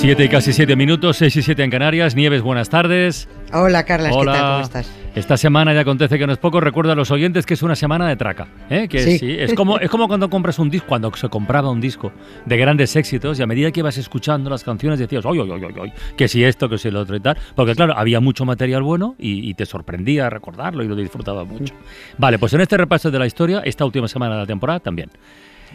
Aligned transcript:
7 0.00 0.24
y 0.24 0.28
casi 0.28 0.52
7 0.52 0.76
minutos, 0.76 1.16
6 1.16 1.36
y 1.36 1.42
7 1.42 1.64
en 1.64 1.70
Canarias. 1.70 2.14
Nieves, 2.14 2.40
buenas 2.40 2.68
tardes. 2.70 3.28
Hola, 3.52 3.84
Carla. 3.84 4.10
¿qué 4.10 4.24
tal? 4.24 4.40
¿Cómo 4.40 4.60
estás? 4.60 4.90
Esta 5.16 5.36
semana 5.36 5.74
ya 5.74 5.80
acontece 5.80 6.18
que 6.18 6.26
no 6.26 6.32
es 6.32 6.38
poco. 6.38 6.60
Recuerda 6.60 6.92
a 6.92 6.94
los 6.94 7.10
oyentes 7.10 7.44
que 7.44 7.54
es 7.54 7.62
una 7.64 7.74
semana 7.74 8.08
de 8.08 8.14
traca. 8.14 8.46
¿eh? 8.70 8.86
Que 8.88 9.00
Sí. 9.00 9.18
sí, 9.18 9.36
es, 9.36 9.54
como, 9.54 9.78
es 9.80 9.90
como 9.90 10.06
cuando 10.06 10.30
compras 10.30 10.60
un 10.60 10.70
disco, 10.70 10.86
cuando 10.86 11.12
se 11.16 11.28
compraba 11.28 11.70
un 11.70 11.80
disco 11.80 12.12
de 12.46 12.56
grandes 12.56 12.94
éxitos 12.94 13.40
y 13.40 13.42
a 13.42 13.46
medida 13.46 13.72
que 13.72 13.80
ibas 13.80 13.98
escuchando 13.98 14.48
las 14.48 14.62
canciones 14.62 15.00
decías, 15.00 15.26
oye, 15.26 15.40
oye, 15.40 15.52
oye, 15.52 15.80
oye, 15.80 15.92
que 16.16 16.28
si 16.28 16.44
esto, 16.44 16.68
que 16.68 16.78
si 16.78 16.90
lo 16.92 17.00
otro 17.00 17.16
y 17.16 17.20
tal. 17.20 17.36
Porque 17.56 17.74
claro, 17.74 17.94
había 17.96 18.20
mucho 18.20 18.44
material 18.44 18.82
bueno 18.84 19.16
y, 19.18 19.50
y 19.50 19.54
te 19.54 19.66
sorprendía 19.66 20.30
recordarlo 20.30 20.84
y 20.84 20.88
lo 20.88 20.94
disfrutaba 20.94 21.44
mucho. 21.44 21.74
Vale, 22.18 22.38
pues 22.38 22.52
en 22.52 22.60
este 22.60 22.76
repaso 22.76 23.10
de 23.10 23.18
la 23.18 23.26
historia, 23.26 23.62
esta 23.64 23.84
última 23.84 24.06
semana 24.06 24.34
de 24.36 24.40
la 24.42 24.46
temporada 24.46 24.78
también. 24.78 25.10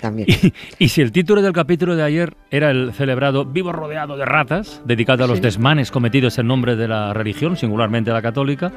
También. 0.02 0.28
Y, 0.30 0.54
y 0.86 0.88
si 0.90 1.02
el 1.02 1.12
título 1.12 1.42
del 1.42 1.54
capítulo 1.54 1.96
de 1.96 2.04
ayer 2.04 2.36
era 2.52 2.72
el 2.72 2.94
celebrado 2.94 3.46
Vivo 3.46 3.72
rodeado 3.72 4.18
de 4.18 4.26
ratas, 4.26 4.82
dedicado 4.86 5.24
a 5.24 5.28
los 5.28 5.38
Sí. 5.38 5.44
desmanes 5.44 5.92
cometidos 5.92 6.38
en 6.40 6.48
nombre 6.48 6.76
de 6.76 6.88
la 6.88 7.14
religión, 7.14 7.56
singularmente 7.58 8.12
la 8.12 8.22
católica, 8.22 8.72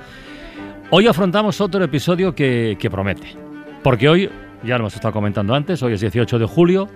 hoy 0.91 1.07
afrontamos 1.07 1.61
otro 1.61 1.83
episodio 1.83 2.35
que, 2.35 2.77
que 2.79 2.91
promete. 2.91 3.29
Porque 3.83 4.09
hoy, 4.09 4.31
ya 4.65 4.75
lo 4.77 4.83
hemos 4.85 4.95
estado 4.95 5.13
comentando 5.13 5.55
antes, 5.55 5.83
hoy 5.83 5.93
es 5.95 6.01
18 6.01 6.39
de 6.39 6.47
julio, 6.47 6.89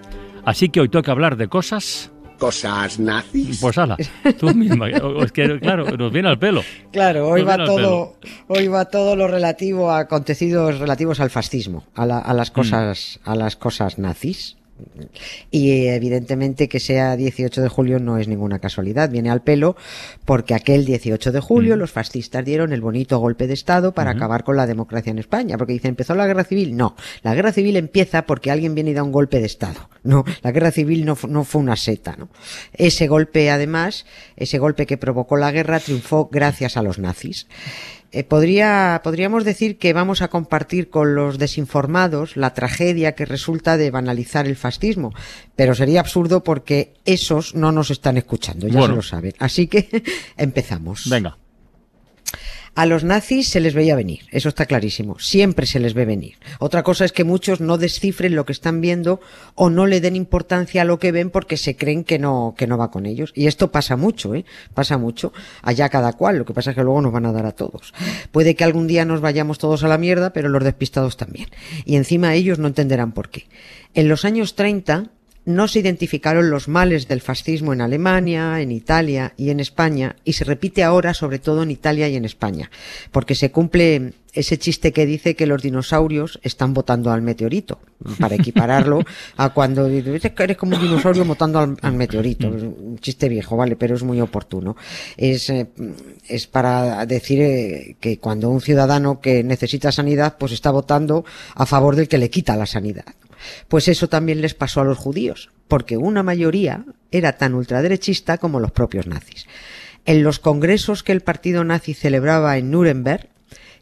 así 0.44 0.68
que 0.68 0.80
hoy 0.80 0.88
toca 0.88 1.12
hablar 1.12 1.36
de 1.36 1.48
cosas... 1.48 2.12
Cosas 2.40 2.98
nazis. 2.98 3.60
Pues 3.60 3.76
ala, 3.78 3.96
tú 4.38 4.54
misma. 4.54 4.86
o- 5.02 5.22
Es 5.22 5.30
que, 5.30 5.60
claro, 5.60 5.84
nos 5.96 6.10
viene 6.12 6.28
al 6.30 6.38
pelo. 6.38 6.62
Claro, 6.90 7.28
hoy 7.28 7.42
va 7.42 7.56
todo, 7.58 8.16
hoy 8.48 8.66
va 8.66 8.86
todo 8.86 9.14
lo 9.14 9.28
relativo 9.28 9.90
a 9.90 9.98
acontecidos 10.00 10.78
relativos 10.78 11.20
al 11.20 11.28
fascismo, 11.30 11.84
a, 11.94 12.06
la- 12.06 12.18
a 12.18 12.32
Mm. 12.32 12.36
las 12.36 12.50
cosas, 12.50 13.20
a 13.24 13.34
las 13.36 13.56
cosas 13.56 13.98
nazis. 13.98 14.56
Y 15.50 15.86
evidentemente 15.86 16.68
que 16.68 16.80
sea 16.80 17.16
18 17.16 17.62
de 17.62 17.68
julio 17.68 17.98
no 17.98 18.18
es 18.18 18.28
ninguna 18.28 18.58
casualidad, 18.58 19.10
viene 19.10 19.30
al 19.30 19.42
pelo 19.42 19.76
porque 20.24 20.54
aquel 20.54 20.84
18 20.84 21.32
de 21.32 21.40
julio 21.40 21.76
los 21.76 21.90
fascistas 21.90 22.44
dieron 22.44 22.72
el 22.72 22.80
bonito 22.80 23.18
golpe 23.18 23.46
de 23.46 23.54
Estado 23.54 23.92
para 23.92 24.12
acabar 24.12 24.44
con 24.44 24.56
la 24.56 24.66
democracia 24.66 25.10
en 25.10 25.18
España. 25.18 25.58
Porque 25.58 25.72
dicen, 25.72 25.90
¿empezó 25.90 26.14
la 26.14 26.26
guerra 26.26 26.44
civil? 26.44 26.76
No, 26.76 26.96
la 27.22 27.34
guerra 27.34 27.52
civil 27.52 27.76
empieza 27.76 28.22
porque 28.22 28.50
alguien 28.50 28.74
viene 28.74 28.90
y 28.90 28.94
da 28.94 29.02
un 29.02 29.12
golpe 29.12 29.40
de 29.40 29.46
Estado. 29.46 29.88
No, 30.02 30.24
la 30.42 30.52
guerra 30.52 30.70
civil 30.70 31.04
no, 31.04 31.16
no 31.28 31.44
fue 31.44 31.60
una 31.60 31.76
seta. 31.76 32.16
¿no? 32.18 32.28
Ese 32.72 33.06
golpe, 33.06 33.50
además, 33.50 34.06
ese 34.36 34.58
golpe 34.58 34.86
que 34.86 34.96
provocó 34.96 35.36
la 35.36 35.52
guerra 35.52 35.80
triunfó 35.80 36.28
gracias 36.30 36.76
a 36.76 36.82
los 36.82 36.98
nazis. 36.98 37.46
Eh, 38.12 38.24
podría, 38.24 39.00
podríamos 39.04 39.44
decir 39.44 39.78
que 39.78 39.92
vamos 39.92 40.20
a 40.20 40.28
compartir 40.28 40.90
con 40.90 41.14
los 41.14 41.38
desinformados 41.38 42.36
la 42.36 42.54
tragedia 42.54 43.14
que 43.14 43.24
resulta 43.24 43.76
de 43.76 43.92
banalizar 43.92 44.46
el 44.48 44.56
fascismo, 44.56 45.14
pero 45.54 45.76
sería 45.76 46.00
absurdo 46.00 46.42
porque 46.42 46.94
esos 47.04 47.54
no 47.54 47.70
nos 47.70 47.90
están 47.92 48.16
escuchando, 48.16 48.66
ya 48.66 48.78
Bueno. 48.80 48.94
se 48.94 48.96
lo 48.96 49.02
saben. 49.02 49.34
Así 49.38 49.68
que 49.68 50.02
empezamos. 50.36 51.08
Venga. 51.08 51.36
A 52.74 52.86
los 52.86 53.02
nazis 53.02 53.48
se 53.48 53.60
les 53.60 53.74
veía 53.74 53.96
venir, 53.96 54.20
eso 54.30 54.48
está 54.48 54.64
clarísimo, 54.64 55.18
siempre 55.18 55.66
se 55.66 55.80
les 55.80 55.92
ve 55.92 56.04
venir. 56.04 56.36
Otra 56.60 56.82
cosa 56.82 57.04
es 57.04 57.12
que 57.12 57.24
muchos 57.24 57.60
no 57.60 57.78
descifren 57.78 58.36
lo 58.36 58.46
que 58.46 58.52
están 58.52 58.80
viendo 58.80 59.20
o 59.56 59.70
no 59.70 59.86
le 59.86 60.00
den 60.00 60.14
importancia 60.14 60.82
a 60.82 60.84
lo 60.84 60.98
que 60.98 61.12
ven 61.12 61.30
porque 61.30 61.56
se 61.56 61.76
creen 61.76 62.04
que 62.04 62.18
no, 62.18 62.54
que 62.56 62.66
no 62.66 62.78
va 62.78 62.90
con 62.90 63.06
ellos. 63.06 63.32
Y 63.34 63.48
esto 63.48 63.72
pasa 63.72 63.96
mucho, 63.96 64.34
¿eh? 64.34 64.44
Pasa 64.72 64.98
mucho, 64.98 65.32
allá 65.62 65.88
cada 65.88 66.12
cual, 66.12 66.38
lo 66.38 66.44
que 66.44 66.54
pasa 66.54 66.70
es 66.70 66.76
que 66.76 66.82
luego 66.82 67.02
nos 67.02 67.12
van 67.12 67.26
a 67.26 67.32
dar 67.32 67.46
a 67.46 67.52
todos. 67.52 67.92
Puede 68.30 68.54
que 68.54 68.64
algún 68.64 68.86
día 68.86 69.04
nos 69.04 69.20
vayamos 69.20 69.58
todos 69.58 69.82
a 69.82 69.88
la 69.88 69.98
mierda, 69.98 70.32
pero 70.32 70.48
los 70.48 70.62
despistados 70.62 71.16
también. 71.16 71.48
Y 71.84 71.96
encima 71.96 72.34
ellos 72.34 72.58
no 72.58 72.68
entenderán 72.68 73.12
por 73.12 73.30
qué. 73.30 73.48
En 73.94 74.08
los 74.08 74.24
años 74.24 74.54
30, 74.54 75.10
no 75.44 75.68
se 75.68 75.80
identificaron 75.80 76.50
los 76.50 76.68
males 76.68 77.08
del 77.08 77.20
fascismo 77.20 77.72
en 77.72 77.80
Alemania, 77.80 78.60
en 78.60 78.70
Italia 78.70 79.32
y 79.36 79.50
en 79.50 79.60
España, 79.60 80.16
y 80.24 80.34
se 80.34 80.44
repite 80.44 80.82
ahora 80.82 81.14
sobre 81.14 81.38
todo 81.38 81.62
en 81.62 81.70
Italia 81.70 82.08
y 82.08 82.16
en 82.16 82.24
España, 82.24 82.70
porque 83.10 83.34
se 83.34 83.50
cumple 83.50 84.12
ese 84.32 84.58
chiste 84.58 84.92
que 84.92 85.06
dice 85.06 85.34
que 85.34 85.46
los 85.46 85.62
dinosaurios 85.62 86.38
están 86.42 86.74
votando 86.74 87.10
al 87.10 87.22
meteorito, 87.22 87.80
para 88.18 88.36
equipararlo 88.36 89.00
a 89.36 89.50
cuando 89.50 89.88
dices 89.88 90.32
que 90.32 90.42
eres 90.42 90.56
como 90.56 90.76
un 90.76 90.82
dinosaurio 90.82 91.24
votando 91.24 91.58
al, 91.58 91.92
meteorito. 91.92 92.48
Un 92.48 92.98
chiste 93.00 93.28
viejo, 93.28 93.56
vale, 93.56 93.76
pero 93.76 93.96
es 93.96 94.02
muy 94.02 94.20
oportuno. 94.20 94.76
Es, 95.16 95.50
eh, 95.50 95.66
es 96.28 96.46
para 96.46 97.04
decir 97.06 97.40
eh, 97.40 97.96
que 97.98 98.18
cuando 98.18 98.50
un 98.50 98.60
ciudadano 98.60 99.20
que 99.20 99.42
necesita 99.42 99.90
sanidad, 99.90 100.36
pues 100.38 100.52
está 100.52 100.70
votando 100.70 101.24
a 101.54 101.66
favor 101.66 101.96
del 101.96 102.08
que 102.08 102.18
le 102.18 102.30
quita 102.30 102.56
la 102.56 102.66
sanidad. 102.66 103.04
Pues 103.68 103.88
eso 103.88 104.08
también 104.08 104.40
les 104.40 104.54
pasó 104.54 104.80
a 104.80 104.84
los 104.84 104.98
judíos, 104.98 105.50
porque 105.68 105.96
una 105.96 106.22
mayoría 106.22 106.84
era 107.10 107.38
tan 107.38 107.54
ultraderechista 107.54 108.38
como 108.38 108.60
los 108.60 108.72
propios 108.72 109.06
nazis. 109.06 109.46
En 110.04 110.22
los 110.22 110.38
congresos 110.38 111.02
que 111.02 111.12
el 111.12 111.20
partido 111.20 111.64
nazi 111.64 111.94
celebraba 111.94 112.58
en 112.58 112.70
Nuremberg, 112.70 113.29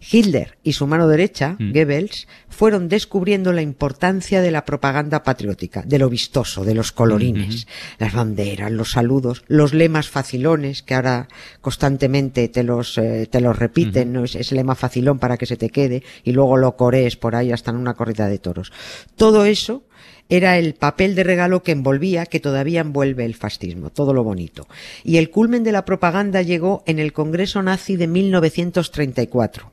Hitler 0.00 0.56
y 0.62 0.74
su 0.74 0.86
mano 0.86 1.08
derecha, 1.08 1.56
Mm. 1.58 1.72
Goebbels, 1.72 2.28
fueron 2.48 2.88
descubriendo 2.88 3.52
la 3.52 3.62
importancia 3.62 4.40
de 4.40 4.50
la 4.50 4.64
propaganda 4.64 5.22
patriótica, 5.22 5.82
de 5.86 5.98
lo 5.98 6.08
vistoso, 6.08 6.64
de 6.64 6.74
los 6.74 6.92
colorines, 6.92 7.66
las 7.98 8.12
banderas, 8.14 8.70
los 8.72 8.90
saludos, 8.92 9.42
los 9.48 9.74
lemas 9.74 10.08
facilones 10.08 10.82
que 10.82 10.94
ahora 10.94 11.28
constantemente 11.60 12.48
te 12.48 12.62
los, 12.62 12.96
eh, 12.98 13.28
te 13.30 13.40
los 13.40 13.58
repiten, 13.58 14.12
¿no? 14.12 14.24
Es- 14.24 14.34
ese 14.34 14.54
lema 14.54 14.74
facilón 14.74 15.18
para 15.18 15.36
que 15.36 15.46
se 15.46 15.56
te 15.56 15.70
quede 15.70 16.02
y 16.24 16.32
luego 16.32 16.56
lo 16.56 16.76
corees 16.76 17.16
por 17.16 17.36
ahí 17.36 17.52
hasta 17.52 17.70
en 17.70 17.76
una 17.76 17.94
corrida 17.94 18.28
de 18.28 18.38
toros. 18.38 18.72
Todo 19.16 19.44
eso 19.44 19.82
era 20.30 20.58
el 20.58 20.74
papel 20.74 21.14
de 21.14 21.24
regalo 21.24 21.62
que 21.62 21.72
envolvía, 21.72 22.26
que 22.26 22.40
todavía 22.40 22.80
envuelve 22.82 23.24
el 23.24 23.34
fascismo, 23.34 23.90
todo 23.90 24.12
lo 24.12 24.24
bonito. 24.24 24.66
Y 25.02 25.16
el 25.16 25.30
culmen 25.30 25.64
de 25.64 25.72
la 25.72 25.84
propaganda 25.84 26.42
llegó 26.42 26.82
en 26.86 26.98
el 26.98 27.12
Congreso 27.12 27.62
nazi 27.62 27.96
de 27.96 28.06
1934, 28.08 29.72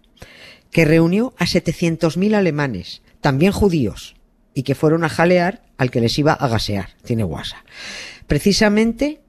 que 0.76 0.84
reunió 0.84 1.34
a 1.38 1.46
700.000 1.46 2.36
alemanes, 2.36 3.02
también 3.22 3.54
judíos, 3.54 4.18
y 4.54 4.64
que 4.64 4.76
fueron 4.76 5.06
a 5.06 5.10
jalear 5.10 5.62
al 5.78 5.90
que 5.90 6.02
les 6.02 6.20
iba 6.20 6.34
a 6.34 6.50
gasear, 6.50 6.90
tiene 7.06 7.24
guasa. 7.24 7.64
Precisamente 8.28 9.22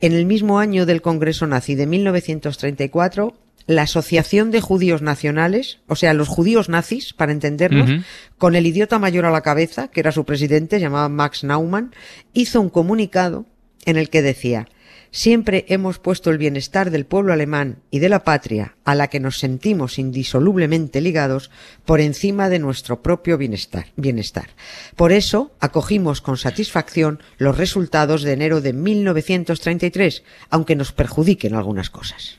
en 0.00 0.12
el 0.12 0.26
mismo 0.26 0.58
año 0.58 0.84
del 0.84 1.00
Congreso 1.00 1.46
nazi 1.46 1.76
de 1.76 1.86
1934, 1.86 3.38
la 3.68 3.82
Asociación 3.82 4.50
de 4.50 4.60
Judíos 4.60 5.02
Nacionales, 5.02 5.78
o 5.86 5.94
sea, 5.94 6.14
los 6.14 6.26
judíos 6.26 6.68
nazis, 6.68 7.12
para 7.12 7.30
entendernos, 7.30 8.04
con 8.36 8.56
el 8.56 8.66
idiota 8.66 8.98
mayor 8.98 9.24
a 9.24 9.30
la 9.30 9.42
cabeza, 9.42 9.86
que 9.86 10.00
era 10.00 10.10
su 10.10 10.24
presidente, 10.24 10.80
llamado 10.80 11.08
Max 11.08 11.44
Naumann, 11.44 11.94
hizo 12.32 12.60
un 12.60 12.70
comunicado 12.70 13.46
en 13.84 13.98
el 13.98 14.10
que 14.10 14.20
decía 14.20 14.66
Siempre 15.14 15.66
hemos 15.68 15.98
puesto 15.98 16.30
el 16.30 16.38
bienestar 16.38 16.90
del 16.90 17.04
pueblo 17.04 17.34
alemán 17.34 17.82
y 17.90 17.98
de 17.98 18.08
la 18.08 18.24
patria, 18.24 18.76
a 18.86 18.94
la 18.94 19.08
que 19.08 19.20
nos 19.20 19.38
sentimos 19.38 19.98
indisolublemente 19.98 21.02
ligados, 21.02 21.50
por 21.84 22.00
encima 22.00 22.48
de 22.48 22.58
nuestro 22.58 23.02
propio 23.02 23.36
bienestar. 23.36 24.48
Por 24.96 25.12
eso 25.12 25.52
acogimos 25.60 26.22
con 26.22 26.38
satisfacción 26.38 27.20
los 27.36 27.58
resultados 27.58 28.22
de 28.22 28.32
enero 28.32 28.62
de 28.62 28.72
1933, 28.72 30.24
aunque 30.48 30.76
nos 30.76 30.92
perjudiquen 30.92 31.54
algunas 31.54 31.90
cosas. 31.90 32.38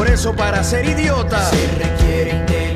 Eso 0.07 0.33
para 0.33 0.63
ser 0.63 0.85
idiota 0.85 1.49
se 1.49 1.67
requiere 1.77 2.31
inteligencia. 2.31 2.70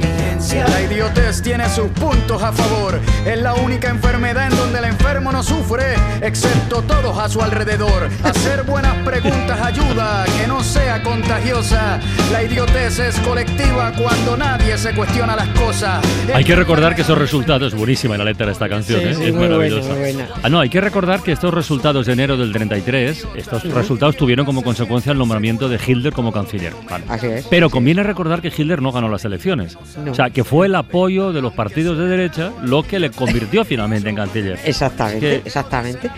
Desgracia. 0.55 0.65
La 0.67 0.81
idiotez 0.93 1.41
tiene 1.41 1.69
sus 1.69 1.87
puntos 1.89 2.41
a 2.41 2.51
favor. 2.51 2.99
Es 3.25 3.39
la 3.41 3.53
única 3.55 3.89
enfermedad 3.89 4.47
en 4.51 4.57
donde 4.57 4.79
el 4.79 4.85
enfermo 4.85 5.31
no 5.31 5.43
sufre, 5.43 5.95
excepto 6.21 6.81
todos 6.83 7.17
a 7.17 7.29
su 7.29 7.41
alrededor. 7.41 8.09
Hacer 8.23 8.63
buenas 8.63 8.95
preguntas 9.05 9.59
ayuda 9.61 10.23
a 10.23 10.25
que 10.25 10.47
no 10.47 10.63
sea 10.63 11.01
contagiosa. 11.03 11.99
La 12.31 12.43
idiotez 12.43 12.99
es 12.99 13.19
colectiva 13.19 13.91
cuando 13.97 14.37
nadie 14.37 14.77
se 14.77 14.93
cuestiona 14.93 15.35
las 15.35 15.47
cosas. 15.49 16.03
Hay 16.33 16.43
que 16.43 16.55
recordar 16.55 16.95
que 16.95 17.01
esos 17.01 17.17
resultados, 17.17 17.73
buenísima 17.73 18.17
la 18.17 18.23
letra 18.25 18.45
de 18.45 18.51
esta 18.53 18.69
canción, 18.69 19.01
Sí, 19.01 19.07
¿eh? 19.07 19.13
sí, 19.15 19.23
es 19.25 19.33
muy 19.33 19.47
maravillosa. 19.47 19.87
buena, 19.89 19.93
muy 20.03 20.13
buena. 20.13 20.29
Ah, 20.43 20.49
no, 20.49 20.59
hay 20.59 20.69
que 20.69 20.81
recordar 20.81 21.21
que 21.21 21.31
estos 21.31 21.53
resultados 21.53 22.05
de 22.05 22.13
enero 22.13 22.37
del 22.37 22.51
33, 22.51 23.27
estos 23.35 23.63
resultados 23.73 24.15
tuvieron 24.17 24.45
como 24.45 24.63
consecuencia 24.63 25.11
el 25.11 25.17
nombramiento 25.17 25.69
de 25.69 25.79
Hitler 25.85 26.13
como 26.13 26.31
canciller. 26.31 26.73
Vale. 26.89 27.03
Así 27.09 27.27
es. 27.27 27.47
Pero 27.47 27.69
conviene 27.69 28.03
recordar 28.03 28.41
que 28.41 28.47
Hitler 28.55 28.81
no 28.81 28.91
ganó 28.91 29.09
las 29.09 29.25
elecciones. 29.25 29.77
No. 30.03 30.11
O 30.11 30.15
sea, 30.15 30.29
que 30.29 30.43
fue 30.49 30.67
el 30.67 30.75
apoyo 30.75 31.33
de 31.33 31.41
los 31.41 31.53
partidos 31.53 31.97
de 31.97 32.05
derecha 32.07 32.51
lo 32.63 32.83
que 32.83 32.99
le 32.99 33.09
convirtió 33.09 33.65
finalmente 33.65 34.09
en 34.09 34.15
canciller. 34.15 34.59
Exactamente, 34.63 35.35
Es 35.37 35.41
que- 35.41 35.47
exactamente. 35.47 36.09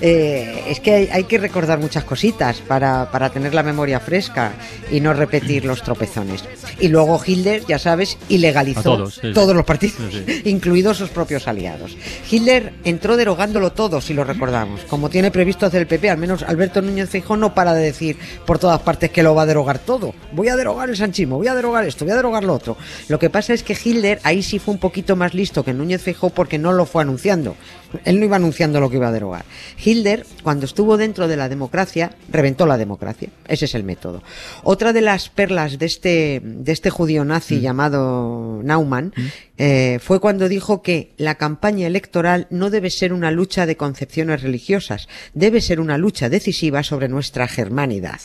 Eh, 0.00 0.64
es 0.68 0.80
que 0.80 0.92
hay, 0.94 1.08
hay 1.12 1.24
que 1.24 1.38
recordar 1.38 1.78
muchas 1.78 2.04
cositas 2.04 2.58
para, 2.60 3.10
para 3.10 3.30
tener 3.30 3.54
la 3.54 3.62
memoria 3.62 4.00
fresca 4.00 4.52
y 4.90 5.00
no 5.00 5.12
repetir 5.12 5.64
los 5.64 5.82
tropezones. 5.82 6.44
Y 6.80 6.88
luego 6.88 7.20
Hitler, 7.24 7.62
ya 7.66 7.78
sabes, 7.78 8.18
ilegalizó 8.28 8.82
todos, 8.82 9.14
sí, 9.14 9.20
sí. 9.22 9.32
todos 9.32 9.54
los 9.54 9.64
partidos, 9.64 10.12
Sí, 10.12 10.42
incluidos 10.46 10.96
sus 10.98 11.10
propios 11.10 11.46
aliados. 11.46 11.96
Hitler 12.30 12.72
entró 12.84 13.16
derogándolo 13.16 13.72
todo, 13.72 14.00
si 14.00 14.14
lo 14.14 14.24
recordamos, 14.24 14.80
como 14.88 15.08
tiene 15.10 15.30
previsto 15.30 15.66
hacer 15.66 15.82
el 15.82 15.86
PP. 15.86 16.10
Al 16.10 16.18
menos 16.18 16.42
Alberto 16.42 16.82
Núñez 16.82 17.08
Feijóo 17.10 17.36
no 17.36 17.54
para 17.54 17.74
de 17.74 17.84
decir 17.84 18.16
por 18.46 18.58
todas 18.58 18.80
partes 18.80 19.10
que 19.10 19.22
lo 19.22 19.34
va 19.34 19.42
a 19.42 19.46
derogar 19.46 19.78
todo. 19.78 20.14
Voy 20.32 20.48
a 20.48 20.56
derogar 20.56 20.88
el 20.90 20.96
sanchismo, 20.96 21.36
voy 21.36 21.48
a 21.48 21.54
derogar 21.54 21.84
esto, 21.86 22.04
voy 22.04 22.12
a 22.12 22.16
derogar 22.16 22.44
lo 22.44 22.54
otro. 22.54 22.76
Lo 23.08 23.18
que 23.18 23.30
pasa 23.30 23.52
es 23.54 23.62
que 23.62 23.73
Hitler 23.82 24.20
ahí 24.22 24.42
sí 24.42 24.58
fue 24.58 24.74
un 24.74 24.80
poquito 24.80 25.16
más 25.16 25.34
listo 25.34 25.64
que 25.64 25.72
Núñez 25.72 26.02
Feijóo 26.02 26.30
porque 26.30 26.58
no 26.58 26.72
lo 26.72 26.86
fue 26.86 27.02
anunciando. 27.02 27.56
Él 28.04 28.18
no 28.18 28.24
iba 28.26 28.36
anunciando 28.36 28.80
lo 28.80 28.90
que 28.90 28.96
iba 28.96 29.08
a 29.08 29.12
derogar. 29.12 29.44
Hitler, 29.82 30.26
cuando 30.42 30.66
estuvo 30.66 30.96
dentro 30.96 31.28
de 31.28 31.36
la 31.36 31.48
democracia, 31.48 32.12
reventó 32.30 32.66
la 32.66 32.76
democracia. 32.78 33.28
Ese 33.48 33.64
es 33.66 33.74
el 33.74 33.84
método. 33.84 34.22
Otra 34.62 34.92
de 34.92 35.00
las 35.00 35.28
perlas 35.28 35.78
de 35.78 35.86
este, 35.86 36.40
de 36.44 36.72
este 36.72 36.90
judío 36.90 37.24
nazi 37.24 37.60
llamado 37.60 38.60
Naumann 38.62 39.12
eh, 39.56 39.98
fue 40.02 40.20
cuando 40.20 40.48
dijo 40.48 40.82
que 40.82 41.12
la 41.16 41.36
campaña 41.36 41.86
electoral 41.86 42.46
no 42.50 42.70
debe 42.70 42.90
ser 42.90 43.12
una 43.12 43.30
lucha 43.30 43.66
de 43.66 43.76
concepciones 43.76 44.42
religiosas, 44.42 45.08
debe 45.32 45.60
ser 45.60 45.80
una 45.80 45.98
lucha 45.98 46.28
decisiva 46.28 46.82
sobre 46.82 47.08
nuestra 47.08 47.46
germanidad. 47.48 48.20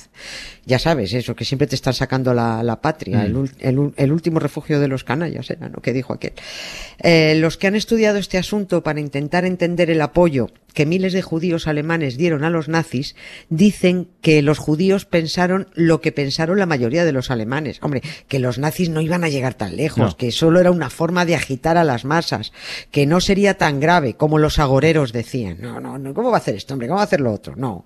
Ya 0.66 0.78
sabes, 0.78 1.14
eso, 1.14 1.36
que 1.36 1.46
siempre 1.46 1.68
te 1.68 1.76
están 1.76 1.94
sacando 1.94 2.34
la, 2.34 2.62
la 2.64 2.80
patria, 2.82 3.26
el, 3.26 3.36
ul- 3.36 3.52
el 3.60 3.92
el 3.98 4.12
último 4.12 4.40
refugio 4.40 4.80
de 4.80 4.88
los 4.88 5.04
canallas, 5.04 5.50
era, 5.50 5.68
¿no? 5.70 5.82
Que 5.82 5.94
dijo 5.94 6.14
aquel. 6.14 6.34
Eh, 7.00 7.36
los 7.40 7.58
que 7.58 7.68
han 7.68 7.76
estudiado 7.76 8.18
este 8.18 8.38
asunto 8.38 8.84
para 8.84 9.00
intentar 9.00 9.46
entender 9.60 9.90
el 9.90 10.02
apoyo 10.02 10.48
que 10.74 10.86
miles 10.86 11.14
de 11.14 11.22
judíos 11.22 11.68
alemanes 11.68 12.18
dieron 12.18 12.44
a 12.44 12.50
los 12.50 12.68
nazis, 12.68 13.16
dicen 13.50 14.08
que 14.22 14.42
los 14.42 14.58
judíos 14.58 15.06
pensaron 15.06 15.68
lo 15.74 16.02
que 16.02 16.12
pensaron 16.12 16.60
la 16.60 16.66
mayoría 16.66 17.06
de 17.06 17.12
los 17.12 17.32
alemanes. 17.32 17.80
Hombre, 17.82 18.02
que 18.28 18.40
los 18.40 18.58
nazis 18.58 18.90
no 18.90 19.02
iban 19.02 19.24
a 19.24 19.30
llegar 19.30 19.54
tan 19.54 19.76
lejos, 19.76 19.98
No. 20.12 20.18
que 20.18 20.32
solo 20.32 20.60
era 20.60 20.72
una 20.72 20.90
forma 20.90 21.26
de 21.26 21.36
agitar 21.36 21.78
a 21.78 21.84
las 21.84 22.06
masas, 22.06 22.52
que 22.92 23.06
no 23.06 23.22
sería 23.22 23.56
tan 23.56 23.80
grave 23.80 24.16
como 24.16 24.38
los 24.38 24.60
agoreros 24.60 25.14
decían. 25.14 25.58
No, 25.62 25.80
no, 25.80 25.98
no, 25.98 26.14
¿cómo 26.14 26.30
va 26.32 26.38
a 26.38 26.40
hacer 26.40 26.56
esto, 26.56 26.74
hombre? 26.74 26.88
¿Cómo 26.88 26.98
va 26.98 27.04
a 27.04 27.06
hacer 27.06 27.22
lo 27.22 27.32
otro? 27.34 27.56
No. 27.56 27.86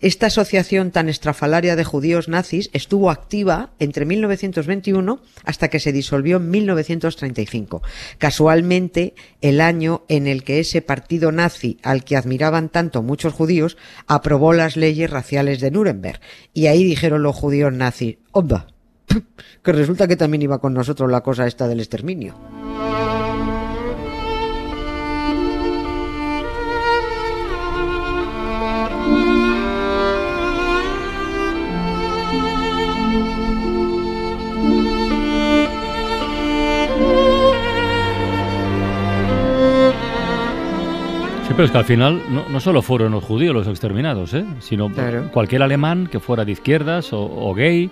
Esta 0.00 0.26
asociación 0.26 0.90
tan 0.90 1.08
estrafalaria 1.08 1.76
de 1.76 1.84
judíos 1.84 2.28
nazis 2.28 2.70
estuvo 2.72 3.10
activa 3.10 3.70
entre 3.78 4.04
1921 4.04 5.20
hasta 5.44 5.68
que 5.68 5.80
se 5.80 5.92
disolvió 5.92 6.38
en 6.38 6.50
1935. 6.50 7.82
Casualmente, 8.18 9.14
el 9.40 9.60
año 9.60 10.04
en 10.08 10.26
el 10.26 10.42
que 10.44 10.60
ese 10.60 10.82
partido 10.82 11.30
nazi 11.30 11.78
al 11.82 12.04
que 12.04 12.16
admiraban 12.34 12.68
tanto 12.68 13.02
muchos 13.02 13.32
judíos 13.32 13.76
aprobó 14.08 14.52
las 14.52 14.76
leyes 14.76 15.08
raciales 15.08 15.60
de 15.60 15.70
Nuremberg. 15.70 16.20
Y 16.52 16.66
ahí 16.66 16.82
dijeron 16.82 17.22
los 17.22 17.36
judíos 17.36 17.72
nazis, 17.72 18.18
¡Onda! 18.32 18.66
Que 19.62 19.72
resulta 19.72 20.08
que 20.08 20.16
también 20.16 20.42
iba 20.42 20.58
con 20.58 20.74
nosotros 20.74 21.10
la 21.10 21.22
cosa 21.22 21.46
esta 21.46 21.68
del 21.68 21.80
exterminio. 21.80 22.34
Pero 41.64 41.66
es 41.66 41.72
que 41.72 41.78
al 41.78 41.84
final 41.84 42.22
no, 42.30 42.44
no 42.48 42.60
solo 42.60 42.82
fueron 42.82 43.12
los 43.12 43.24
judíos 43.24 43.54
los 43.54 43.66
exterminados, 43.66 44.34
¿eh? 44.34 44.44
sino 44.60 44.88
Claro. 44.90 45.30
cualquier 45.32 45.62
alemán 45.62 46.08
que 46.10 46.20
fuera 46.20 46.44
de 46.44 46.52
izquierdas 46.52 47.12
o, 47.12 47.20
o 47.22 47.54
gay 47.54 47.90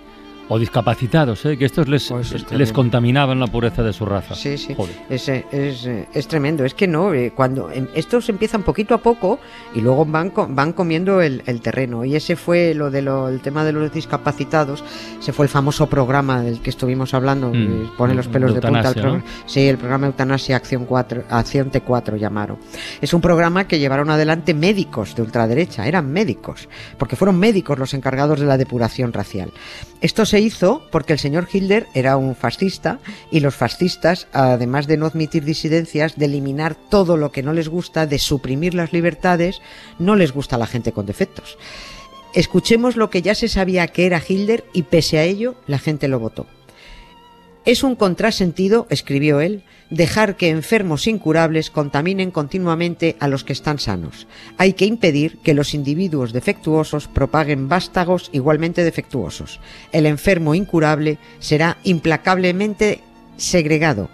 o 0.49 0.59
discapacitados, 0.59 1.45
¿eh? 1.45 1.57
que 1.57 1.65
estos 1.65 1.87
les, 1.87 2.09
Pues 2.09 2.51
les 2.51 2.73
contaminaban 2.73 3.39
la 3.39 3.47
pureza 3.47 3.81
de 3.81 3.93
su 3.93 4.05
raza. 4.05 4.35
Sí, 4.35 4.57
sí. 4.57 4.75
Es, 5.09 5.29
eh, 5.29 5.45
es, 5.51 5.85
eh, 5.85 6.07
es 6.13 6.27
tremendo. 6.27 6.65
Es 6.65 6.73
que 6.73 6.87
no, 6.87 7.13
eh, 7.13 7.31
cuando 7.33 7.71
em, 7.71 7.87
estos 7.93 8.27
empiezan 8.29 8.63
poquito 8.63 8.93
a 8.93 8.97
poco 8.97 9.39
y 9.73 9.81
luego 9.81 10.05
van, 10.05 10.33
van 10.49 10.73
comiendo 10.73 11.21
el, 11.21 11.43
el 11.45 11.61
terreno. 11.61 12.03
Y 12.03 12.15
ese 12.15 12.35
fue 12.35 12.73
lo 12.73 12.91
del 12.91 13.07
el 13.07 13.41
tema 13.41 13.63
de 13.63 13.73
los 13.73 13.91
discapacitados. 13.91 14.83
Ese 15.19 15.33
fue 15.33 15.45
el 15.45 15.49
famoso 15.49 15.87
programa 15.87 16.41
del 16.41 16.61
que 16.61 16.69
estuvimos 16.69 17.13
hablando. 17.13 17.49
Mm, 17.49 17.53
que 17.53 17.89
pone 17.97 18.13
los 18.13 18.27
pelos 18.27 18.53
de 18.53 18.59
de, 18.59 18.67
punta 18.67 18.87
al 18.87 18.93
programa. 18.93 19.23
Sí, 19.45 19.67
el 19.67 19.77
programa 19.77 20.07
Eutanasia 20.07 20.55
Acción 20.55 20.85
4, 20.85 21.23
Acción 21.29 21.71
T4 21.71 22.17
llamaron. 22.17 22.57
Es 23.01 23.13
un 23.13 23.21
programa 23.21 23.67
que 23.67 23.79
llevaron 23.79 24.09
adelante 24.09 24.53
médicos 24.53 25.15
de 25.15 25.21
ultraderecha. 25.21 25.87
Eran 25.87 26.11
médicos. 26.11 26.67
Porque 26.97 27.15
fueron 27.15 27.39
médicos 27.39 27.79
los 27.79 27.93
encargados 27.93 28.39
de 28.39 28.45
la 28.45 28.57
depuración 28.57 29.13
racial. 29.13 29.51
Esto 30.01 30.25
se 30.33 30.39
hizo 30.39 30.81
porque 30.89 31.13
el 31.13 31.19
señor 31.19 31.47
Hitler 31.53 31.85
era 31.93 32.17
un 32.17 32.35
fascista 32.35 32.97
y 33.29 33.39
los 33.39 33.53
fascistas, 33.53 34.25
además 34.33 34.87
de 34.87 34.97
no 34.97 35.05
admitir 35.05 35.43
disidencias, 35.43 36.17
de 36.17 36.25
eliminar 36.25 36.73
todo 36.73 37.17
lo 37.17 37.31
que 37.31 37.43
no 37.43 37.53
les 37.53 37.69
gusta, 37.69 38.07
de 38.07 38.17
suprimir 38.17 38.73
las 38.73 38.93
libertades, 38.93 39.61
no 39.99 40.15
les 40.15 40.31
gusta 40.31 40.55
a 40.55 40.59
la 40.59 40.65
gente 40.65 40.91
con 40.91 41.05
defectos. 41.05 41.59
Escuchemos 42.33 42.95
lo 42.95 43.11
que 43.11 43.21
ya 43.21 43.35
se 43.35 43.47
sabía 43.47 43.85
que 43.85 44.07
era 44.07 44.23
Hitler 44.27 44.63
y 44.73 44.81
pese 44.81 45.19
a 45.19 45.23
ello 45.23 45.53
la 45.67 45.77
gente 45.77 46.07
lo 46.07 46.19
votó. 46.19 46.47
Es 47.63 47.83
un 47.83 47.95
contrasentido, 47.95 48.87
escribió 48.89 49.39
él, 49.39 49.63
dejar 49.89 50.37
que 50.37 50.49
enfermos 50.49 51.07
incurables 51.07 51.69
contaminen 51.69 52.31
continuamente 52.31 53.15
a 53.19 53.27
los 53.27 53.43
que 53.43 53.53
están 53.53 53.79
sanos. 53.79 54.27
Hay 54.57 54.73
que 54.73 54.85
impedir 54.85 55.37
que 55.39 55.53
los 55.53 55.73
individuos 55.73 56.33
defectuosos 56.33 57.07
propaguen 57.07 57.69
vástagos 57.69 58.29
igualmente 58.33 58.83
defectuosos. 58.83 59.59
El 59.91 60.05
enfermo 60.05 60.55
incurable 60.55 61.17
será 61.39 61.77
implacablemente 61.83 63.01
segregado. 63.37 64.09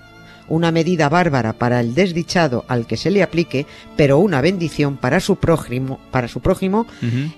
Una 0.49 0.71
medida 0.71 1.09
bárbara 1.09 1.53
para 1.53 1.79
el 1.79 1.93
desdichado 1.95 2.65
al 2.67 2.85
que 2.87 2.97
se 2.97 3.11
le 3.11 3.23
aplique, 3.23 3.65
pero 3.95 4.17
una 4.19 4.41
bendición 4.41 4.97
para 4.97 5.19
su 5.19 5.37
prójimo, 5.37 5.99
para 6.11 6.27
su 6.27 6.39
prójimo 6.41 6.85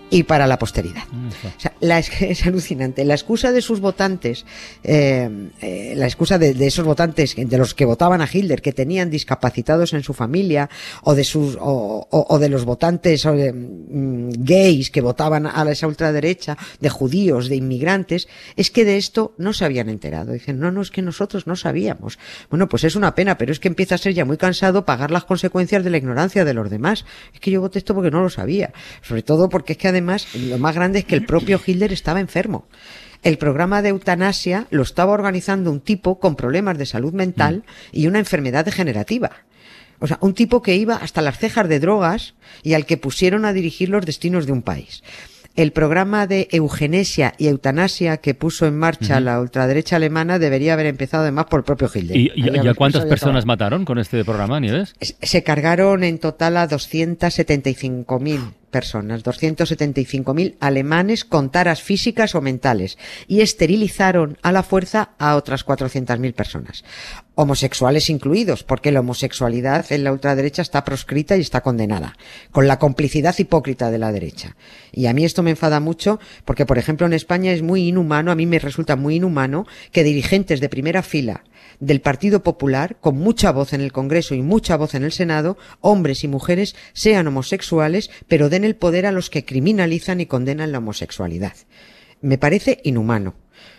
y 0.09 0.23
para 0.23 0.47
la 0.47 0.57
posteridad. 0.57 1.03
Está. 1.29 1.47
O 1.57 1.59
sea, 1.59 1.73
la, 1.81 1.99
es, 2.29 2.45
alucinante. 2.47 3.03
La 3.05 3.13
excusa 3.13 3.51
de 3.51 3.61
sus 3.61 3.79
votantes, 3.79 4.45
eh, 4.83 5.29
eh, 5.61 5.93
la 5.95 6.05
excusa 6.05 6.37
de, 6.37 6.53
de 6.53 6.67
esos 6.67 6.85
votantes, 6.85 7.35
de 7.35 7.57
los 7.57 7.73
que 7.75 7.85
votaban 7.85 8.21
a 8.21 8.29
Hitler, 8.31 8.61
que 8.61 8.73
tenían 8.73 9.09
discapacitados 9.09 9.93
en 9.93 10.03
su 10.03 10.13
familia, 10.13 10.69
o 11.03 11.13
de 11.15 11.23
sus, 11.23 11.57
o, 11.59 12.07
o- 12.09 12.25
o 12.29 12.39
de 12.39 12.49
los 12.49 12.65
votantes 12.65 13.25
o 13.25 13.33
de, 13.33 13.51
mm, 13.53 14.29
gays 14.43 14.89
que 14.91 15.01
votaban 15.01 15.45
a 15.47 15.69
esa 15.71 15.87
ultraderecha, 15.87 16.57
de 16.79 16.89
judíos, 16.89 17.49
de 17.49 17.55
inmigrantes, 17.57 18.27
es 18.55 18.71
que 18.71 18.85
de 18.85 18.97
esto 18.97 19.33
no 19.37 19.53
se 19.53 19.65
habían 19.65 19.89
enterado. 19.89 20.33
Dicen, 20.33 20.59
no, 20.59 20.71
no, 20.71 20.81
es 20.81 20.91
que 20.91 21.01
nosotros 21.01 21.47
no 21.47 21.55
sabíamos. 21.55 22.17
Bueno, 22.49 22.67
pues 22.69 22.83
es 22.83 22.95
una 23.01 23.15
pena, 23.15 23.38
pero 23.38 23.51
es 23.51 23.60
que 23.60 23.67
empieza 23.67 23.96
a 23.96 23.98
ser 23.98 24.13
ya 24.13 24.25
muy 24.25 24.38
cansado 24.38 24.86
pagar 24.86 25.12
las 25.12 25.25
consecuencias 25.25 25.84
de 25.84 25.89
la 25.89 25.98
ignorancia 25.98 26.46
de 26.46 26.53
los 26.53 26.70
demás. 26.70 27.05
Es 27.34 27.39
que 27.39 27.51
yo 27.51 27.60
voté 27.60 27.79
esto 27.79 27.96
porque 27.96 28.12
no 28.12 28.22
lo 28.22 28.29
sabía. 28.29 28.74
Sobre 29.01 29.24
todo 29.24 29.50
porque 29.50 29.74
es 29.74 29.77
que 29.77 29.88
además 29.88 30.27
lo 30.36 30.58
más 30.58 30.75
grande 30.75 31.00
es 31.00 31.05
que 31.05 31.15
el 31.15 31.25
propio 31.25 31.60
Hitler 31.65 31.91
estaba 31.91 32.20
enfermo. 32.20 32.67
El 33.24 33.38
programa 33.38 33.81
de 33.81 33.89
eutanasia 33.89 34.67
lo 34.70 34.84
estaba 34.84 35.13
organizando 35.13 35.72
un 35.72 35.81
tipo 35.81 36.20
con 36.20 36.36
problemas 36.36 36.77
de 36.77 36.86
salud 36.86 37.13
mental 37.13 37.63
y 37.91 38.08
una 38.08 38.20
enfermedad 38.20 38.65
degenerativa. 38.65 39.31
O 40.00 40.08
sea, 40.08 40.17
un 40.22 40.34
tipo 40.34 40.63
que 40.63 40.75
iba 40.75 40.96
hasta 40.96 41.22
las 41.22 41.38
cejas 41.38 41.70
de 41.70 41.79
drogas 41.79 42.34
y 42.63 42.74
al 42.74 42.88
que 42.88 42.98
pusieron 42.98 43.46
a 43.46 43.53
dirigir 43.53 43.89
los 43.89 44.05
destinos 44.05 44.48
de 44.48 44.51
un 44.51 44.63
país. 44.63 45.03
El 45.55 45.72
programa 45.74 46.27
de 46.27 46.48
eugenesia 46.51 47.34
y 47.38 47.48
eutanasia 47.48 48.17
que 48.17 48.34
puso 48.34 48.65
en 48.67 48.77
marcha 48.77 49.20
la 49.20 49.39
ultraderecha 49.41 49.98
alemana 49.98 50.39
debería 50.39 50.74
haber 50.74 50.86
empezado 50.86 51.24
además 51.24 51.46
por 51.50 51.60
el 51.60 51.63
propio 51.65 51.89
Hitler. 51.93 52.15
¿Y, 52.17 52.31
y- 52.36 52.67
a 52.67 52.74
cuántas 52.74 53.05
personas 53.05 53.46
mataron 53.46 53.84
con 53.84 54.00
este 54.00 54.24
programa, 54.24 54.60
Nieves? 54.62 54.96
Se 55.22 55.43
cargaron 55.43 56.03
en 56.03 56.20
total 56.20 56.55
a 56.58 56.67
275.000 56.70 58.39
personas, 58.71 59.23
275.000 59.23 60.55
alemanes 60.59 61.25
con 61.25 61.51
taras 61.51 61.83
físicas 61.83 62.33
o 62.33 62.41
mentales, 62.41 62.97
y 63.27 63.41
esterilizaron 63.41 64.39
a 64.41 64.51
la 64.51 64.63
fuerza 64.63 65.11
a 65.19 65.35
otras 65.35 65.65
400.000 65.65 66.33
personas. 66.33 66.83
Homosexuales 67.35 68.09
incluidos, 68.09 68.63
porque 68.63 68.91
la 68.91 69.01
homosexualidad 69.01 69.91
en 69.91 70.03
la 70.03 70.11
ultraderecha 70.11 70.61
está 70.61 70.83
proscrita 70.83 71.37
y 71.37 71.41
está 71.41 71.61
condenada, 71.61 72.17
con 72.51 72.67
la 72.67 72.79
complicidad 72.79 73.37
hipócrita 73.37 73.91
de 73.91 73.99
la 73.99 74.11
derecha. 74.11 74.55
Y 74.91 75.05
a 75.05 75.13
mí 75.13 75.25
esto 75.25 75.43
me 75.43 75.51
enfada 75.51 75.79
mucho, 75.79 76.19
porque 76.45 76.65
por 76.65 76.77
ejemplo 76.77 77.05
en 77.05 77.13
España 77.13 77.51
es 77.51 77.61
muy 77.61 77.87
inhumano, 77.87 78.31
a 78.31 78.35
mí 78.35 78.45
me 78.45 78.59
resulta 78.59 78.95
muy 78.95 79.15
inhumano 79.15 79.67
que 79.91 80.03
dirigentes 80.03 80.61
de 80.61 80.69
primera 80.69 81.03
fila 81.03 81.43
del 81.81 82.00
Partido 82.00 82.43
Popular, 82.43 82.95
con 83.01 83.17
mucha 83.17 83.51
voz 83.51 83.73
en 83.73 83.81
el 83.81 83.91
Congreso 83.91 84.35
y 84.35 84.41
mucha 84.41 84.77
voz 84.77 84.95
en 84.95 85.03
el 85.03 85.11
Senado, 85.11 85.57
hombres 85.81 86.23
y 86.23 86.29
mujeres 86.29 86.75
sean 86.93 87.27
homosexuales, 87.27 88.09
pero 88.29 88.47
den 88.47 88.63
el 88.63 88.75
poder 88.75 89.05
a 89.05 89.11
los 89.11 89.29
que 89.29 89.43
criminalizan 89.43 90.21
y 90.21 90.27
condenan 90.27 90.71
la 90.71 90.77
homosexualidad. 90.77 91.53
Me 92.21 92.38
parece 92.38 92.79
inhumano. 92.83 93.33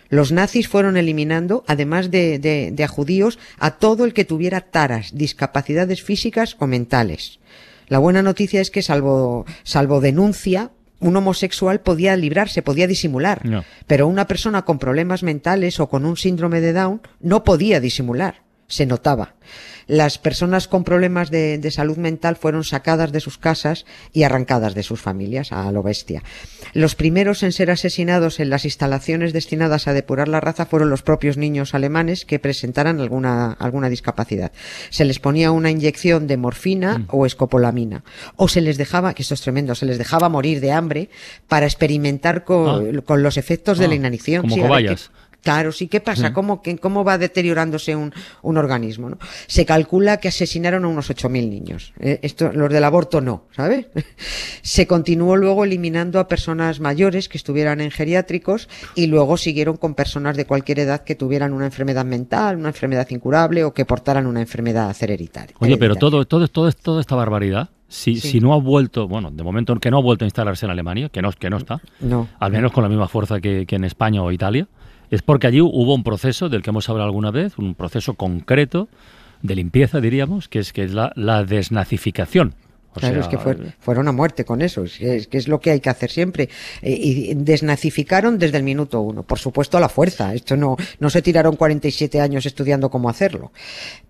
Los 0.09 0.31
nazis 0.31 0.67
fueron 0.67 0.97
eliminando, 0.97 1.63
además 1.65 2.11
de, 2.11 2.37
de, 2.37 2.83
a 2.83 2.87
judíos, 2.87 3.39
a 3.57 3.71
todo 3.77 4.05
el 4.05 4.13
que 4.13 4.25
tuviera 4.25 4.61
taras, 4.61 5.15
discapacidades 5.15 6.03
físicas 6.03 6.55
o 6.59 6.67
mentales. 6.67 7.39
La 7.87 7.99
buena 7.99 8.21
noticia 8.21 8.61
es 8.61 8.69
que, 8.69 8.83
salvo, 8.83 9.45
salvo 9.63 10.01
denuncia, 10.01 10.71
un 11.03 11.15
homosexual 11.15 11.81
podía 11.81 12.15
librarse, 12.15 12.61
podía 12.61 12.87
disimular, 12.87 13.41
pero 13.85 14.07
una 14.07 14.25
persona 14.27 14.63
con 14.63 14.79
problemas 14.79 15.21
mentales 15.21 15.79
o 15.79 15.87
con 15.87 16.05
un 16.05 16.17
síndrome 16.17 16.61
de 16.61 16.73
Down 16.73 17.01
no 17.19 17.43
podía 17.43 17.79
disimular, 17.79 18.41
se 18.67 18.85
notaba 18.85 19.35
las 19.87 20.17
personas 20.17 20.67
con 20.67 20.83
problemas 20.83 21.31
de, 21.31 21.59
salud 21.71 21.97
mental 21.97 22.35
fueron 22.35 22.63
sacadas 22.63 23.11
de 23.11 23.19
sus 23.19 23.37
casas 23.37 23.85
y 24.11 24.23
arrancadas 24.23 24.75
de 24.75 24.83
sus 24.83 25.01
familias 25.01 25.51
a 25.51 25.71
lo 25.71 25.83
bestia. 25.83 26.23
Los 26.73 26.95
primeros 26.95 27.43
en 27.43 27.51
ser 27.51 27.71
asesinados 27.71 28.39
en 28.39 28.49
las 28.49 28.65
instalaciones 28.65 29.33
destinadas 29.33 29.87
a 29.87 29.93
depurar 29.93 30.27
la 30.27 30.39
raza 30.39 30.65
fueron 30.65 30.89
los 30.89 31.01
propios 31.01 31.37
niños 31.37 31.73
alemanes 31.73 32.25
que 32.25 32.39
presentaran 32.39 32.99
alguna, 32.99 33.51
alguna 33.53 33.89
discapacidad. 33.89 34.51
Se 34.89 35.05
les 35.05 35.19
ponía 35.19 35.51
una 35.51 35.71
inyección 35.71 36.27
de 36.27 36.37
morfina 36.37 36.99
mm. 36.99 37.07
o 37.09 37.25
escopolamina. 37.25 38.03
O 38.35 38.47
se 38.47 38.61
les 38.61 38.77
dejaba, 38.77 39.13
que 39.13 39.23
esto 39.23 39.33
es 39.33 39.41
tremendo, 39.41 39.75
se 39.75 39.85
les 39.85 39.97
dejaba 39.97 40.29
morir 40.29 40.59
de 40.59 40.71
hambre 40.71 41.09
para 41.47 41.65
experimentar 41.65 42.43
con, 42.43 43.03
ah. 43.07 43.15
los 43.15 43.37
efectos 43.37 43.77
de 43.77 43.87
la 43.87 43.93
ah. 43.93 43.97
inanición. 43.97 44.47
Como 44.47 44.67
Claro, 45.43 45.73
sí, 45.73 45.89
¿qué 45.89 45.99
pasa? 45.99 46.31
¿Cómo, 46.31 46.61
¿Cómo 46.79 47.03
va 47.03 47.17
deteriorándose 47.17 47.97
un, 47.97 48.13
un 48.43 48.57
organismo? 48.57 49.09
¿no? 49.09 49.17
Se 49.47 49.65
calcula 49.65 50.15
que 50.15 50.29
asesinaron 50.29 50.85
a 50.85 50.87
unos 50.87 51.09
8.000 51.09 51.49
niños. 51.49 51.93
Eh, 51.99 52.19
esto, 52.21 52.53
los 52.53 52.71
del 52.71 52.83
aborto 52.85 53.19
no, 53.19 53.43
¿sabes? 53.51 53.87
Se 54.61 54.87
continuó 54.87 55.35
luego 55.35 55.65
eliminando 55.65 56.21
a 56.21 56.29
personas 56.29 56.79
mayores 56.79 57.27
que 57.27 57.37
estuvieran 57.37 57.81
en 57.81 57.91
geriátricos 57.91 58.69
y 58.95 59.07
luego 59.07 59.35
siguieron 59.35 59.75
con 59.75 59.95
personas 59.95 60.37
de 60.37 60.45
cualquier 60.45 60.79
edad 60.79 61.03
que 61.03 61.15
tuvieran 61.15 61.51
una 61.51 61.65
enfermedad 61.65 62.05
mental, 62.05 62.55
una 62.55 62.69
enfermedad 62.69 63.09
incurable 63.09 63.65
o 63.65 63.73
que 63.73 63.83
portaran 63.83 64.27
una 64.27 64.39
enfermedad 64.39 64.95
hereditaria. 64.97 65.53
Oye, 65.59 65.77
pero 65.77 65.97
todo, 65.97 66.23
todo, 66.23 66.47
todo, 66.47 66.71
toda 66.71 67.01
esta 67.01 67.15
barbaridad, 67.15 67.69
si, 67.89 68.15
si, 68.15 68.39
no 68.39 68.53
ha 68.53 68.57
vuelto, 68.59 69.09
bueno, 69.09 69.29
de 69.29 69.43
momento 69.43 69.75
que 69.75 69.91
no 69.91 69.97
ha 69.97 70.01
vuelto 70.01 70.23
a 70.23 70.27
instalarse 70.27 70.65
en 70.65 70.71
Alemania, 70.71 71.09
que 71.09 71.21
no, 71.21 71.33
que 71.33 71.49
no 71.49 71.57
está, 71.57 71.81
no. 71.99 72.29
al 72.39 72.51
menos 72.53 72.71
con 72.71 72.81
la 72.83 72.89
misma 72.89 73.09
fuerza 73.09 73.41
que, 73.41 73.65
que 73.65 73.75
en 73.75 73.83
España 73.83 74.23
o 74.23 74.31
Italia, 74.31 74.69
es 75.13 75.21
porque 75.21 75.45
allí 75.45 75.61
hubo 75.61 75.93
un 75.93 76.03
proceso 76.03 76.49
del 76.49 76.63
que 76.63 76.71
hemos 76.71 76.89
hablado 76.89 77.05
alguna 77.05 77.29
vez, 77.29 77.59
un 77.59 77.75
proceso 77.75 78.15
concreto 78.15 78.89
de 79.43 79.53
limpieza, 79.53 80.01
diríamos, 80.01 80.47
que 80.47 80.57
es, 80.57 80.73
que 80.73 80.83
es 80.83 80.91
la, 80.91 81.13
la 81.15 81.43
desnazificación. 81.43 82.55
claro, 82.95 83.21
es 83.21 83.27
que 83.27 83.37
fueron 83.79 84.07
a 84.07 84.11
muerte 84.11 84.43
con 84.43 84.63
eso, 84.63 84.85
es, 84.85 85.27
que 85.27 85.37
es 85.37 85.47
lo 85.47 85.59
que 85.59 85.69
hay 85.69 85.81
que 85.81 85.91
hacer 85.91 86.09
siempre. 86.09 86.49
Eh, 86.81 86.97
y 86.99 87.33
desnazificaron 87.35 88.39
desde 88.39 88.57
el 88.57 88.63
minuto 88.63 89.01
uno, 89.01 89.21
por 89.21 89.37
supuesto 89.37 89.77
a 89.77 89.79
la 89.79 89.87
fuerza. 89.89 90.33
Esto 90.33 90.57
no, 90.57 90.77
no 90.99 91.11
se 91.11 91.21
tiraron 91.21 91.57
47 91.57 92.19
años 92.19 92.47
estudiando 92.47 92.89
cómo 92.89 93.07
hacerlo. 93.07 93.51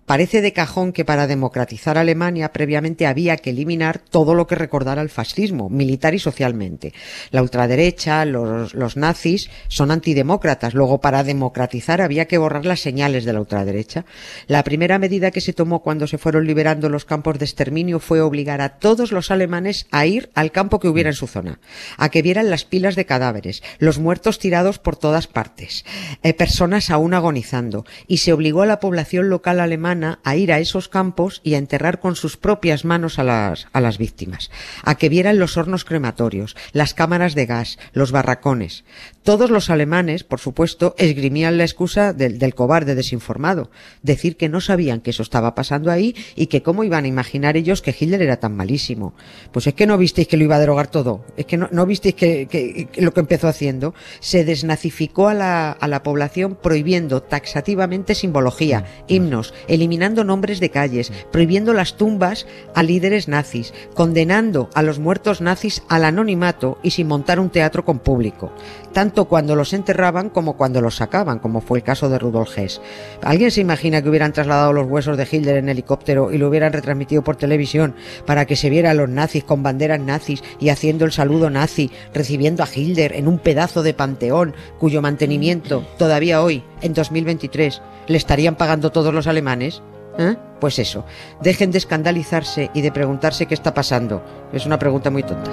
Parece 0.06 0.42
de 0.42 0.52
cajón 0.52 0.92
que 0.92 1.06
para 1.06 1.26
democratizar 1.26 1.96
Alemania 1.96 2.52
previamente 2.52 3.06
había 3.06 3.38
que 3.38 3.50
eliminar 3.50 3.98
todo 3.98 4.34
lo 4.34 4.46
que 4.46 4.54
recordara 4.54 5.00
al 5.00 5.08
fascismo, 5.08 5.70
militar 5.70 6.14
y 6.14 6.18
socialmente. 6.18 6.92
La 7.30 7.40
ultraderecha, 7.40 8.26
los, 8.26 8.96
nazis 8.98 9.48
son 9.68 9.90
antidemócratas. 9.90 10.74
Luego, 10.74 11.00
para 11.00 11.24
democratizar 11.24 12.02
había 12.02 12.26
que 12.26 12.36
borrar 12.36 12.66
las 12.66 12.80
señales 12.80 13.24
de 13.24 13.32
la 13.32 13.40
ultraderecha. 13.40 14.04
La 14.46 14.62
primera 14.62 14.98
medida 14.98 15.30
que 15.30 15.40
se 15.40 15.54
tomó 15.54 15.80
cuando 15.80 16.06
se 16.06 16.18
fueron 16.18 16.46
liberando 16.46 16.90
los 16.90 17.06
campos 17.06 17.38
de 17.38 17.46
exterminio 17.46 17.98
fue 17.98 18.20
obligar 18.20 18.60
a 18.60 18.78
todos 18.78 19.10
los 19.10 19.30
alemanes 19.30 19.86
a 19.90 20.04
ir 20.04 20.30
al 20.34 20.52
campo 20.52 20.80
que 20.80 20.88
hubiera 20.88 21.08
en 21.08 21.16
su 21.16 21.26
zona, 21.26 21.60
a 21.96 22.10
que 22.10 22.20
vieran 22.20 22.50
las 22.50 22.66
pilas 22.66 22.94
de 22.94 23.06
cadáveres, 23.06 23.62
los 23.78 23.98
muertos 23.98 24.38
tirados 24.38 24.78
por 24.78 24.96
todas 24.96 25.28
partes, 25.28 25.86
eh, 26.22 26.34
personas 26.34 26.90
aún 26.90 27.14
agonizando, 27.14 27.86
y 28.06 28.18
se 28.18 28.34
obligó 28.34 28.60
a 28.60 28.66
la 28.66 28.80
población 28.80 29.30
local 29.30 29.60
alemana 29.60 29.93
a 30.02 30.36
ir 30.36 30.52
a 30.52 30.58
esos 30.58 30.88
campos 30.88 31.40
y 31.44 31.54
a 31.54 31.58
enterrar 31.58 32.00
con 32.00 32.16
sus 32.16 32.36
propias 32.36 32.84
manos 32.84 33.18
a 33.18 33.24
las, 33.24 33.68
a 33.72 33.80
las 33.80 33.98
víctimas, 33.98 34.50
a 34.82 34.96
que 34.96 35.08
vieran 35.08 35.38
los 35.38 35.56
hornos 35.56 35.84
crematorios, 35.84 36.56
las 36.72 36.94
cámaras 36.94 37.34
de 37.34 37.46
gas, 37.46 37.78
los 37.92 38.10
barracones. 38.10 38.84
Todos 39.22 39.50
los 39.50 39.70
alemanes, 39.70 40.24
por 40.24 40.40
supuesto, 40.40 40.94
esgrimían 40.98 41.56
la 41.56 41.64
excusa 41.64 42.12
del, 42.12 42.38
del 42.38 42.54
cobarde 42.54 42.94
desinformado, 42.94 43.70
decir 44.02 44.36
que 44.36 44.48
no 44.48 44.60
sabían 44.60 45.00
que 45.00 45.10
eso 45.10 45.22
estaba 45.22 45.54
pasando 45.54 45.90
ahí 45.90 46.14
y 46.34 46.46
que 46.46 46.62
cómo 46.62 46.84
iban 46.84 47.04
a 47.04 47.08
imaginar 47.08 47.56
ellos 47.56 47.82
que 47.82 47.94
Hitler 47.98 48.22
era 48.22 48.38
tan 48.38 48.56
malísimo. 48.56 49.14
Pues 49.52 49.66
es 49.66 49.74
que 49.74 49.86
no 49.86 49.96
visteis 49.96 50.28
que 50.28 50.36
lo 50.36 50.44
iba 50.44 50.56
a 50.56 50.60
derogar 50.60 50.88
todo, 50.88 51.24
es 51.36 51.46
que 51.46 51.56
no, 51.56 51.68
no 51.70 51.86
visteis 51.86 52.14
que, 52.14 52.46
que, 52.46 52.88
que, 52.90 53.00
lo 53.00 53.14
que 53.14 53.20
empezó 53.20 53.48
haciendo. 53.48 53.94
Se 54.20 54.44
desnazificó 54.44 55.28
a 55.28 55.34
la, 55.34 55.72
a 55.72 55.88
la 55.88 56.02
población 56.02 56.58
prohibiendo 56.60 57.22
taxativamente 57.22 58.14
simbología, 58.14 58.80
mm, 58.80 59.12
himnos, 59.12 59.54
el 59.68 59.82
eliminando 59.84 60.24
nombres 60.24 60.60
de 60.60 60.70
calles, 60.70 61.12
prohibiendo 61.30 61.74
las 61.74 61.98
tumbas 61.98 62.46
a 62.74 62.82
líderes 62.82 63.28
nazis, 63.28 63.74
condenando 63.92 64.70
a 64.72 64.80
los 64.80 64.98
muertos 64.98 65.42
nazis 65.42 65.82
al 65.90 66.06
anonimato 66.06 66.78
y 66.82 66.92
sin 66.92 67.06
montar 67.06 67.38
un 67.38 67.50
teatro 67.50 67.84
con 67.84 67.98
público, 67.98 68.50
tanto 68.94 69.26
cuando 69.26 69.54
los 69.54 69.74
enterraban 69.74 70.30
como 70.30 70.56
cuando 70.56 70.80
los 70.80 70.96
sacaban, 70.96 71.38
como 71.38 71.60
fue 71.60 71.80
el 71.80 71.84
caso 71.84 72.08
de 72.08 72.18
Rudolf 72.18 72.56
Hess. 72.56 72.80
¿Alguien 73.22 73.50
se 73.50 73.60
imagina 73.60 74.00
que 74.00 74.08
hubieran 74.08 74.32
trasladado 74.32 74.72
los 74.72 74.88
huesos 74.88 75.18
de 75.18 75.28
Hitler 75.30 75.56
en 75.58 75.68
helicóptero 75.68 76.32
y 76.32 76.38
lo 76.38 76.48
hubieran 76.48 76.72
retransmitido 76.72 77.22
por 77.22 77.36
televisión 77.36 77.94
para 78.24 78.46
que 78.46 78.56
se 78.56 78.70
viera 78.70 78.92
a 78.92 78.94
los 78.94 79.10
nazis 79.10 79.44
con 79.44 79.62
banderas 79.62 80.00
nazis 80.00 80.42
y 80.60 80.70
haciendo 80.70 81.04
el 81.04 81.12
saludo 81.12 81.50
nazi, 81.50 81.90
recibiendo 82.14 82.62
a 82.62 82.68
Hitler 82.74 83.12
en 83.12 83.28
un 83.28 83.38
pedazo 83.38 83.82
de 83.82 83.92
panteón 83.92 84.54
cuyo 84.78 85.02
mantenimiento 85.02 85.84
todavía 85.98 86.42
hoy, 86.42 86.62
en 86.80 86.94
2023, 86.94 87.82
le 88.06 88.16
estarían 88.16 88.56
pagando 88.56 88.92
todos 88.92 89.12
los 89.14 89.26
alemanes? 89.26 89.73
¿Eh? 90.18 90.36
Pues 90.60 90.78
eso, 90.78 91.04
dejen 91.40 91.70
de 91.70 91.78
escandalizarse 91.78 92.70
y 92.72 92.80
de 92.80 92.92
preguntarse 92.92 93.46
qué 93.46 93.54
está 93.54 93.74
pasando. 93.74 94.22
Es 94.52 94.66
una 94.66 94.78
pregunta 94.78 95.10
muy 95.10 95.22
tonta. 95.22 95.50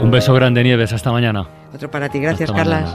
Un 0.00 0.10
beso 0.10 0.34
grande, 0.34 0.62
Nieves. 0.62 0.92
Hasta 0.92 1.10
mañana. 1.10 1.48
Otro 1.74 1.90
para 1.90 2.10
ti. 2.10 2.20
Gracias, 2.20 2.52
Carlas. 2.52 2.94